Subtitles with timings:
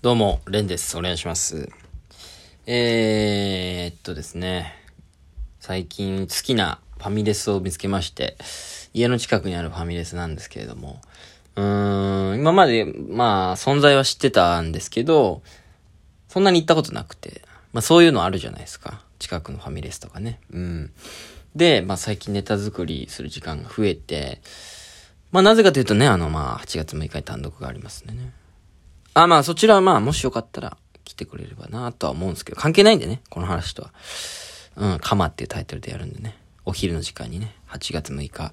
[0.00, 0.96] どうも、レンです。
[0.96, 1.70] お願いします。
[2.66, 4.72] えー、っとですね。
[5.58, 8.36] 最近好きなファミレスを見つけまして、
[8.94, 11.00] 家の近くにあるファミレスなんですけれども、
[11.56, 15.42] うーん、今まで、まあ、存在は知ってたんですけど、
[16.28, 17.42] そんなに行ったことなくて、
[17.72, 19.02] まあそういうのあるじゃないですか。
[19.18, 20.38] 近くのファミレスとかね。
[20.52, 20.92] うん。
[21.56, 24.42] で、まあ最近ネタ作りする時間が増えて、
[25.32, 28.14] まあなぜかというとね、あのまあ8月6日に単独がありますね。
[29.14, 33.92] あ、まあそちらはまあもしよかったら来てくれればなとは思うんですけど、関係ないんでね、この話とは。
[34.76, 36.36] うん、カマっていうタイトルでやるんでね。
[36.64, 38.52] お昼の時間にね、8月6日、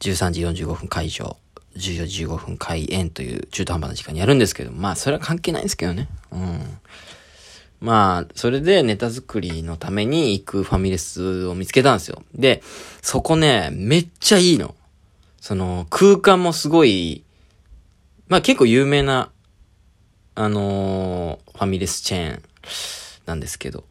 [0.00, 1.36] 13時45分会場、
[1.76, 6.08] 14時15分開演という中途半端な時間にやるんですけど、まあそれは関係ないんですけどね。
[6.32, 6.78] うん。
[7.80, 12.22] まあ、それでネタ作りのために行くファミレスを見つけたんですよ。
[12.34, 12.62] で、
[13.00, 14.74] そこね、めっちゃいいの。
[15.40, 17.24] その、空間もすごい、
[18.28, 19.30] まあ結構有名な、
[20.40, 22.42] あのーファミレスチェーン
[23.26, 23.84] なんですけど、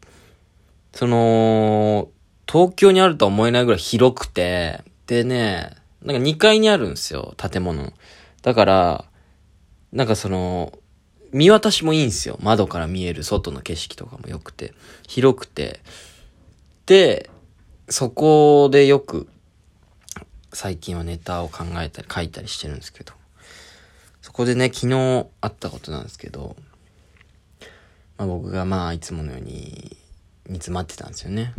[0.92, 2.10] その、
[2.52, 7.94] 東京にあるとは思えないぐらい広くて、でね、なんか2階にあるんですよ、建物。
[8.42, 9.06] だから、
[9.92, 10.74] なんかその、
[11.32, 12.40] 見渡しもいいんですよ。
[12.42, 14.74] 窓から見える外の景色とかも良くて、
[15.08, 15.82] 広くて。
[16.88, 17.30] で、
[17.88, 19.28] そこでよく、
[20.54, 23.14] 最近はネタを考えたり書いたりしてるんですけど、
[24.40, 26.56] こでね、昨日あったことなんですけど、
[28.18, 29.98] まあ僕がまあいつものように
[30.46, 31.54] 煮詰まってたんですよね。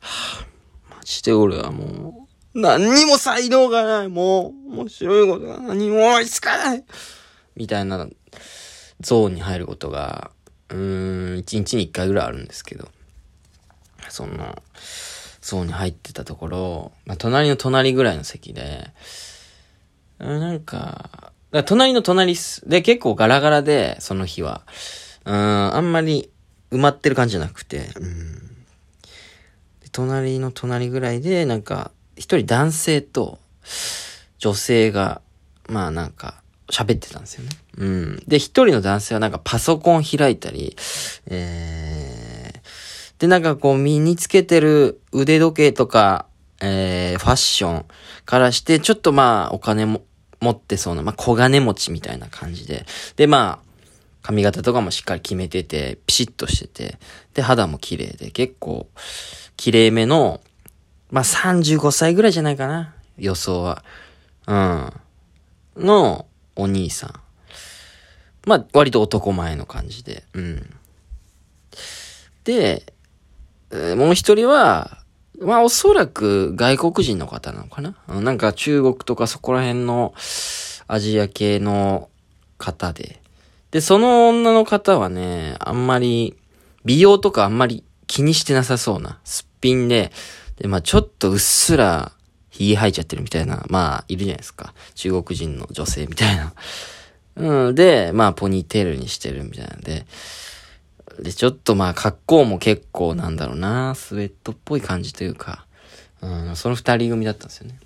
[0.00, 6.84] はあ、マジで俺はもう、何にも才能がない、もう、面白いことが何も思いつかない
[7.54, 8.08] みたいな
[9.00, 10.30] ゾーンに入ることが、
[10.70, 12.88] うーん、一日に一回ぐらいあるんですけど、
[14.08, 14.56] そんな、
[15.42, 18.90] ゾーンに入ってたところ、まあ、隣の隣ぐらいの席で、
[20.18, 22.68] なんか、だ隣の隣っす。
[22.68, 24.62] で、結構ガラガラで、その日は。
[25.24, 26.30] うん、あんまり
[26.70, 28.56] 埋まってる感じじゃなくて、うん。
[29.92, 33.38] 隣の隣ぐらいで、なんか、一人男性と
[34.38, 35.20] 女性が、
[35.68, 37.50] まあなんか、喋ってたんですよね。
[37.78, 38.22] うん。
[38.26, 40.76] で、一人の男性はなんかパソコン開いたり、
[41.26, 46.26] えー、で、なんかこう身につけてる腕時計とか、
[46.60, 47.84] えー、ファッション
[48.24, 50.02] からして、ちょっとまあお金も
[50.40, 52.86] 持ってそうな、まあ小金持ちみたいな感じで。
[53.16, 53.66] で、まあ、
[54.22, 56.98] 髪型とかもしっかり決めてて、ピシッとしてて、
[57.34, 58.88] で、肌も綺麗で、結構、
[59.56, 60.40] 綺麗めの、
[61.10, 63.84] まあ35歳ぐらいじゃないかな、予想は。
[64.46, 64.92] うん。
[65.76, 66.26] の、
[66.56, 67.20] お兄さん。
[68.46, 70.24] まあ、割と男前の感じで。
[70.32, 70.76] うん。
[72.44, 72.92] で、
[73.96, 74.98] もう一人は、
[75.40, 77.94] まあ、おそらく外国人の方なのかな？
[78.08, 80.14] なんか中国とかそこら辺の
[80.88, 82.08] アジア系の
[82.58, 83.20] 方で。
[83.70, 86.36] で、その女の方はね、あんまり、
[86.84, 90.12] 美容とかあんまり気にしてなさそうな、すっぴんで、
[90.56, 92.12] で、まあちょっとうっすら、
[92.50, 94.72] 髭生えちゃってるみたいな、まあ、いるじゃないですか。
[94.94, 96.54] 中国人の女性みたいな。
[97.36, 100.06] うん、で、まあ、ポニーテールにしてるみたいなんで。
[101.20, 105.66] で、ちょっとまあ、格好も結構なんだろうな、スウェットっぽい感じというか、
[106.20, 107.78] うん、その二人組だったんですよね。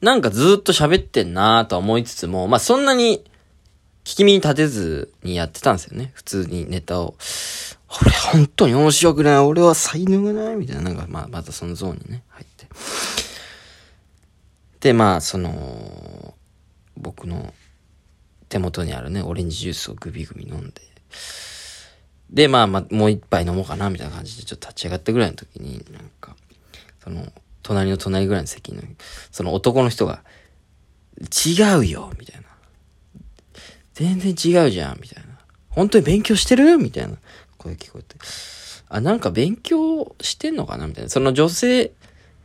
[0.00, 3.24] なんかずっと喋ってんなとは思いつつも、まあ、そんなに、
[4.04, 6.10] 聞き耳立てずにやってたんですよね。
[6.14, 7.16] 普通にネタを。
[8.00, 9.38] 俺本当に面白くない。
[9.38, 10.56] 俺は才能がない。
[10.56, 12.66] みたいな、なんかまあ、またそのゾーンにね、入って。
[14.80, 16.34] で、まあ、その、
[16.96, 17.52] 僕の
[18.48, 20.80] 手元にあるね、オレンジジュースをグビグビ飲んで。
[22.30, 26.36] で、まあ、まあ、もう一杯飲もうかな、みたいな感じで、ちょっと立ち上がったぐらいの時に、なんか、
[27.02, 27.26] その、
[27.62, 28.82] 隣の隣ぐらいの席の、
[29.30, 30.22] その男の人が、
[31.20, 32.46] 違うよ、みたいな。
[33.94, 35.30] 全然違うじゃん、みたいな。
[35.68, 36.78] 本当に勉強してる？
[36.78, 37.16] みたいな
[37.58, 38.16] 声聞こえて。
[38.88, 40.86] あ、なんか勉強してんのかな？
[40.86, 41.10] みたいな。
[41.10, 41.92] その女性、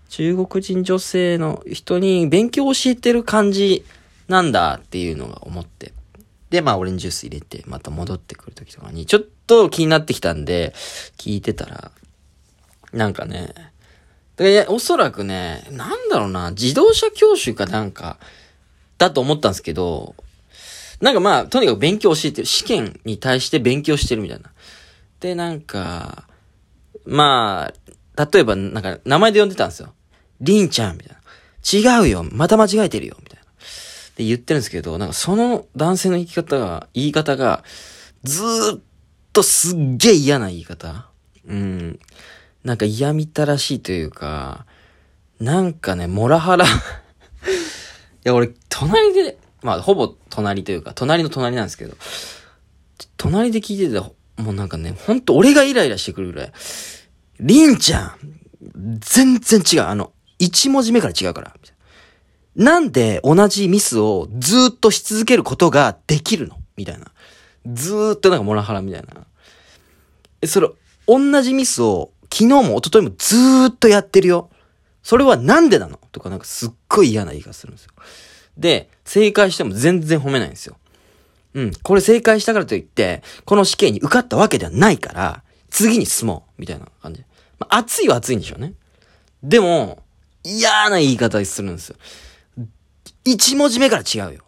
[0.09, 3.85] 中国人女性の人に勉強教えてる感じ
[4.28, 5.94] なんだっていうのが思って。
[6.50, 10.74] で、まあ、オレンジジュース入れて、また戻ってくる時とかに、ちょっと気になってきたんで、
[11.18, 11.92] 聞いてたら、
[12.94, 13.53] なんかね、
[14.38, 18.18] で、おそらくね、なんだろうな、自動車教習かなんか、
[18.97, 20.16] だと思ったんですけど、
[21.02, 22.47] なんかまあ、とにかく勉強教えてる。
[22.47, 24.52] 試験に対して勉強してるみたいな。
[25.20, 26.28] で、なんか、
[27.06, 27.72] ま
[28.16, 29.94] あ、例えば、なんか、名前で呼んでたんですよ。
[30.42, 32.00] りんちゃんみたいな。
[32.00, 33.46] 違うよまた間違えてるよみたいな。
[34.16, 37.64] で、言ってるんですけど、なんかその男性の言い方が、言い方が、
[38.24, 38.82] ずーっ
[39.35, 41.09] とすっげえ嫌な言い方？
[41.47, 41.99] うん。
[42.64, 44.66] なんか嫌みたらしいというか、
[45.40, 46.66] なんかね、モラハラ。
[46.66, 46.67] い
[48.23, 51.96] や、俺、隣でまあ、ほぼ隣というか、隣の隣なんですけど、
[53.17, 53.99] 隣で聞いてて、
[54.41, 56.52] もうなんかね、ほんと俺がイライラしてくるぐらい、
[57.40, 59.82] りんちゃん、全然違う。
[59.84, 61.55] あの、一文字目から違うから。
[62.55, 66.58] なんで同じミスをずっとし続けることができるの？
[66.78, 67.11] みたいな。
[67.66, 69.08] ずーっとなんかモラハラみたいな。
[70.41, 70.70] え、それ、
[71.08, 74.50] 同じミスを昨日も一昨日もずーっとやってるよ。
[75.03, 76.00] それはなんでなの？
[76.12, 77.91] とかなんかすっごい嫌な言い方するんですよ。
[78.58, 80.78] で、正解しても全然褒めないんですよ。
[81.53, 81.72] うん。
[81.84, 86.61] これ正解したからといって、この試験に受かったわけではないから、次に進もう。
[86.61, 87.23] みたいな感じ。
[87.59, 88.73] まあ、熱いは熱いんでしょうね。
[89.44, 90.03] でも、
[90.44, 91.97] 嫌な言い方するんですよ。
[93.26, 94.45] 一文字目から違うよ。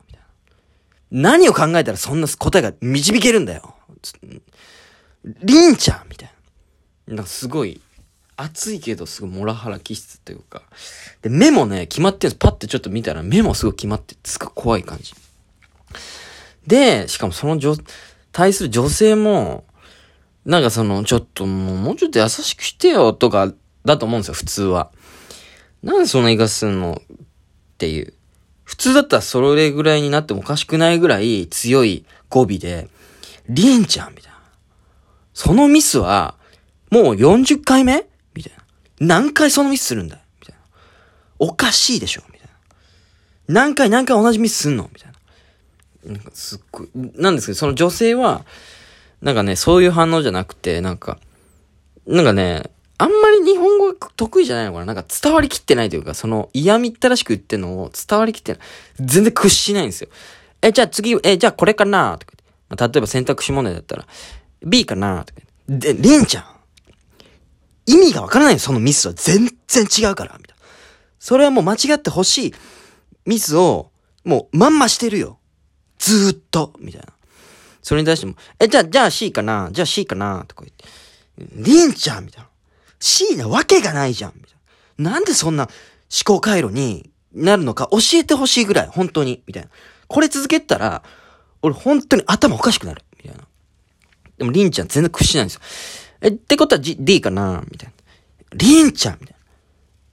[1.11, 3.75] 何を考えたらそんな答えが導けるんだよ。
[5.43, 6.31] りんちゃんみたい
[7.07, 7.15] な。
[7.15, 7.81] なんかすごい、
[8.35, 10.63] 熱いけどすごいモラハラ気質というか。
[11.21, 12.39] で、目もね、決まってるんです。
[12.39, 15.13] パッてちょっと見たら目もすごい決まってすごい怖い感じ。
[16.67, 17.75] で、しかもその女、
[18.31, 19.65] 対する女性も、
[20.45, 23.53] なんかその、ちょっともう、もうちょっと優しくしてよとか、
[23.85, 24.91] だと思うんですよ、普通は。
[25.81, 27.17] なんでそんな言い方すんのっ
[27.77, 28.13] ていう。
[28.67, 32.89] 普通だったらそれぐらいになってもおかしくないぐらい強い語尾で、
[33.47, 34.37] りんちゃんみたいな。
[35.33, 36.35] そのミスは、
[36.91, 38.05] もう40回目？
[38.33, 38.63] みたいな。
[38.99, 40.61] 何回そのミスするんだみたいな。
[41.39, 42.23] おかしいでしょ？
[42.27, 42.49] みたいな。
[43.47, 44.89] 何回何回同じミスすんの？
[44.93, 45.11] みたい
[46.05, 46.11] な。
[46.13, 48.43] なんかすっごい、なんですけど、その女性は、
[49.21, 51.19] なんかね、そういう反応じゃなくて、なんか、
[52.05, 52.63] なんかね、
[52.99, 58.61] あんまり日本語が得意じゃないのかななんか伝わりきってないというか、その嫌みったらしく言ってんのを伝わりきってない。
[58.99, 60.09] 全然屈しないんですよ。
[60.61, 62.17] え、じゃあ次、え、じゃあこれかな？
[62.17, 62.33] とか、
[62.69, 64.07] まあ、例えば選択肢問題だったら、
[64.65, 65.23] B かな？
[65.25, 65.41] とか。
[65.67, 66.45] で、レンちゃん。
[67.85, 69.13] 意味がわからないよ、そのミスは。
[69.13, 70.63] 全然違うから、みたいな。
[71.19, 72.53] それはもう間違ってほしい
[73.25, 73.91] ミスを、
[74.23, 75.37] もうまんましてるよ。
[75.99, 77.07] ずーっと、みたいな。
[77.81, 79.69] それに対しても、え、じゃあ、じゃあ C かな？
[79.71, 80.43] じゃあ C かな？
[80.47, 80.85] とか言って。
[81.53, 82.49] りんちゃんみたいな。
[82.99, 84.33] C なわけがないじゃん。
[84.35, 84.53] みたい
[84.97, 85.11] な。
[85.11, 89.43] なんでそんな思考回路になるのか教えてほしいぐらい、本当に。
[89.47, 89.69] みたいな。
[90.07, 91.03] これ続けたら、
[91.61, 93.03] 俺本当に頭おかしくなる。
[93.23, 93.47] みたいな。
[94.37, 95.61] でも、りんちゃん全然屈しないんですよ。
[96.21, 97.93] え、ってことは、G、D かなみたいな。
[98.53, 99.37] りんちゃんみたいな。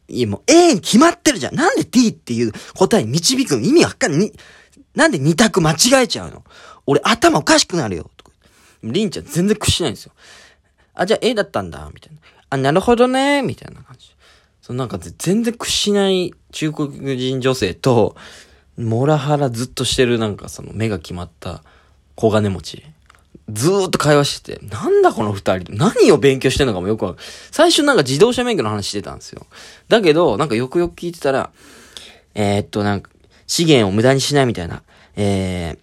[0.09, 1.55] いや、もう A に決まってるじゃん。
[1.55, 4.33] なんで D っていう答えに導くの意味わかんない。
[4.95, 6.45] なんで二択間違えちゃうの
[6.87, 8.11] 俺頭おかしくなるよ。
[8.17, 8.31] とか。
[8.83, 10.13] りんちゃん全然屈しないんですよ。
[10.95, 11.91] あ、じゃあ A だったんだ。
[11.93, 12.21] みたいな。
[12.51, 14.15] あ、なるほどね、みたいな感じ。
[14.63, 18.17] そのなんか全然屈しない中国人女性と、
[18.77, 21.63] モラハラずっとしてるなんかその目が決まった
[22.17, 22.85] 小金持ち。
[23.53, 27.27] ずーっと会話してて、なんだこの二人、何を勉強してんのかもよくわかる。
[27.51, 29.47] 最初なんか自動車免許の話してたんですよ。
[29.89, 31.51] だけど、なんかよくよく聞いてたら、
[32.35, 33.11] えー、っとなんか、
[33.47, 34.83] 資源を無駄にしないみたいな、
[35.17, 35.79] えー、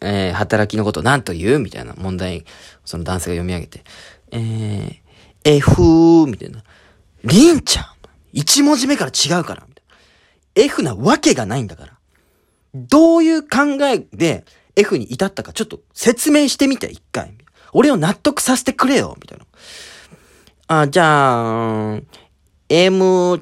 [0.00, 2.44] えー、働きのこと何と言うみたいな問題、
[2.84, 3.82] その男性が読み上げて、
[4.30, 4.96] えー、
[5.44, 6.62] F みたいな。
[7.24, 7.86] りんちゃん
[8.32, 9.64] 一文字目から違うから。
[9.68, 9.84] みたい
[10.56, 11.98] な F なわけがないんだから。
[12.74, 14.44] どういう考えで
[14.76, 17.34] F に至ったかちょっと説明してみて、一回。
[17.72, 19.44] 俺を納得させてくれよ、みたいな。
[20.68, 22.00] あ、じゃあ、
[22.68, 23.40] M、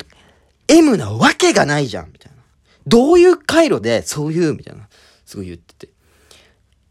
[0.69, 2.43] M なわけがないじゃん、みたいな。
[2.87, 4.89] どういう回路でそういう、みたいな。
[5.25, 5.93] すごい言ってて。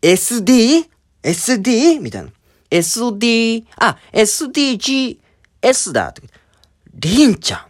[0.01, 0.87] SD?
[1.23, 2.01] SD?
[2.01, 2.29] みたいな。
[2.79, 6.13] SD、あ、SDGs だ。
[6.93, 7.67] りんちゃ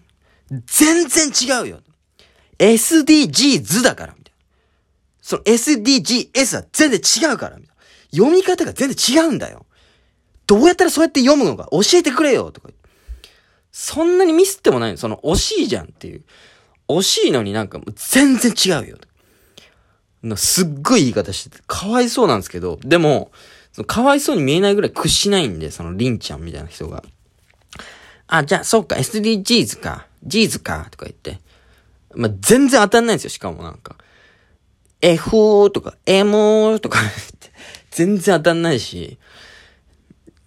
[0.51, 0.61] ん。
[0.65, 1.79] 全然違うよ。
[2.59, 4.13] SDGs だから。
[4.17, 4.45] みたいな。
[5.21, 7.57] その SDGs は全然違うから。
[7.57, 7.83] みたいな。
[8.11, 9.65] 読み方が全然違うんだよ。
[10.47, 12.51] どうやったらそうやって読むのか教えてくれよ。
[12.51, 12.69] とか。
[13.71, 16.23] そんなにミスってもないのその惜しいじゃんっていう。
[16.87, 18.97] 惜しいのになんかもう全然違うよ。
[20.35, 23.31] すっごい言い方してて、かわいそうなんですけど、でも、
[23.75, 27.03] そのかわいそうに見えないぐらい屈しないんで、そのりんちゃんみたいな人が。
[28.25, 31.41] あ、じゃあ、そうか、SDGs か、Gs か、とか言って。
[32.15, 33.97] まあ、全然当たんないんですよ、しかもなんか。
[35.01, 36.99] F とか M とか
[37.91, 39.17] 全然当たんないし。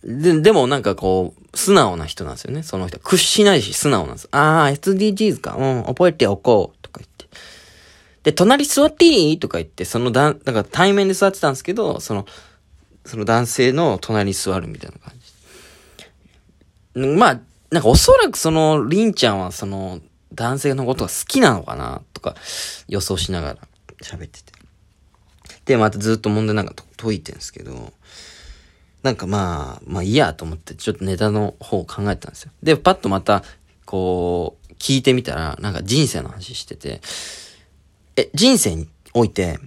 [0.03, 2.99] で、でもなんかこう、素直な人なんですよね、その人。
[2.99, 4.29] 屈しないし、素直なんです。
[4.31, 7.27] ああ、SDGs か、うん、覚えておこう、とか言って。
[8.23, 9.39] で、隣座っていい？
[9.39, 12.25] とか言って、そのだ、だから対面で座ってたんですけど、その、
[13.09, 15.15] その男性の隣に座るみたいな感
[16.95, 17.07] じ。
[17.17, 20.01] まあ、なんかおそらくその、りんちゃんはその、
[20.35, 22.37] 男性のことが好きなのかなとか、
[22.87, 23.59] 予想しながら
[24.03, 24.53] 喋ってて。
[25.65, 27.93] で、またずっと問題なんか解いてんですけど、
[29.03, 32.53] なんかまあ、まあいいやと思って、ちょっとネタの方を考えたんですよ。
[32.63, 33.43] で、パッとまた、
[33.85, 37.01] こう、聞いてみたら、なんか人生の話してて、
[38.17, 39.59] え、人生において、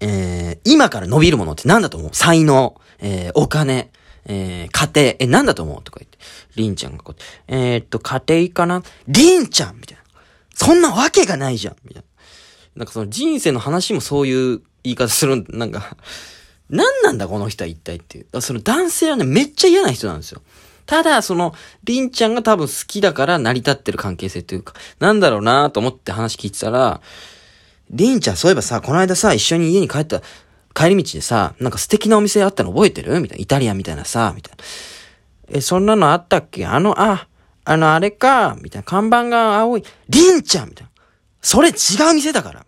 [0.00, 2.10] えー、今から伸びるものって何だと思う？
[2.12, 3.90] 才能、えー、お金、
[4.26, 5.82] えー、家庭、え、何だと思う？
[5.82, 6.18] とか言って。
[6.56, 8.82] りんちゃんがこうえー、っと、家庭かな？
[9.06, 10.04] りんちゃんみたいな。
[10.54, 12.08] そんなわけがないじゃんみたいな。
[12.76, 15.96] なんかその人生の話もそういう言い方する、なんか
[16.70, 18.40] 何なんだこの人は一体っていう。
[18.40, 20.42] その男性はね、めっちゃ嫌な人なんですよ。
[20.86, 27.00] ただ、その、りんちゃんが多分好きだから成り立ってる関係性というか、なんだろうなと思って話聞いてたら、
[27.90, 30.20] りんちゃんそういえばさ、この間さ、一緒に家に帰った、
[30.74, 33.20] 帰り道でさ、なんか素敵なお店あったの覚えてる？
[33.20, 33.42] みたいな。
[33.42, 34.64] イタリアンみたいなさ、みたいな。
[35.50, 36.66] え、そんなのあったっけ？
[36.66, 37.26] あの、あ、
[37.64, 38.84] あの、あれか、みたいな。
[38.84, 39.84] 看板が青い。
[40.08, 40.92] りんちゃんみたいな。
[41.40, 41.72] それ違
[42.10, 42.66] う店だから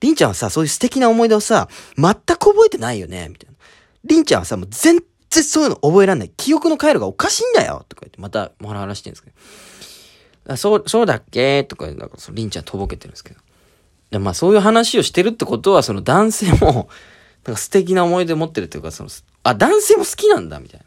[0.00, 3.28] りんちゃんはさ、そういう素敵な思い出をさ、全く覚えてないよね？
[3.28, 3.56] みたいな。
[4.04, 6.30] りんちゃんはさ、もう全然そういうの覚えらんない。
[6.36, 10.52] 記憶の回路がおかしいんだよとか言って、また、もらわらしてるんですけど。
[10.54, 11.64] あ、そう、そうだっけ？
[11.64, 13.40] とか、なんか、そのりんちゃんとぼけてるんですけど。
[14.10, 16.88] でまあ、そういう話をしてるってことは、その男性も、
[17.44, 19.10] なんか素敵な思い出持ってるっていうか、その、
[19.44, 20.86] あ、男性も好きなんだ、みたいな。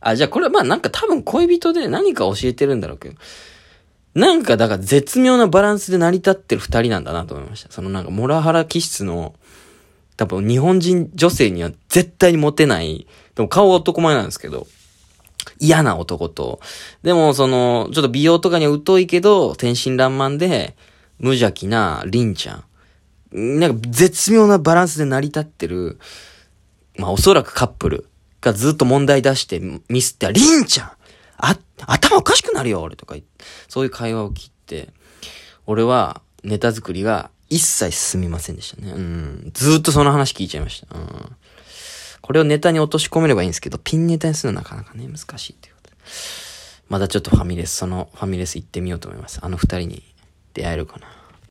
[0.00, 3.16] あ、じゃあこれはまあなんか多分恋人で何か教えてるんだろうけど、
[4.14, 7.72] なんかだから絶妙なバランスで成り立ってる二人なんだなと思いました。
[7.72, 9.34] そのなんかモラハラ気質の、
[10.16, 14.66] 多分日本人女性には絶対にモテない、でも顔男前なんですけど、
[15.58, 16.60] 嫌な男と、
[17.02, 20.76] でもその、ちょっと美容とかには疎いけど、天真爛漫で、
[21.18, 23.58] 無邪気なリンちゃん。
[23.58, 25.98] なんか絶妙なバランスで成り立ってる、
[26.96, 28.08] まあおそらくカップル
[28.40, 30.90] がずっと問題出してミスって、りんちゃん
[31.38, 31.56] あ、
[31.86, 33.16] 頭おかしくなるよ俺とか
[33.68, 34.88] そういう会話を切って、
[35.66, 38.92] 俺はネタ作りが一切進みませんでしたね。
[38.92, 39.50] うん。
[39.52, 40.96] ずっとその話聞いちゃいました。
[40.96, 41.36] うん。
[42.22, 45.96] これをネタに落とし込めればいいんですけど、ピンネタにするのはなかなかね、難しいっていうことで。
[46.88, 49.38] まだちょっとファミレス、そのファミレス行ってみようと思います。
[49.42, 50.02] あの二人に
[50.56, 51.15] 出会えるかな。